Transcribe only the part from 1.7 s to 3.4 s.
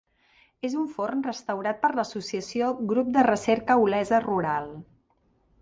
per l'associació Grup de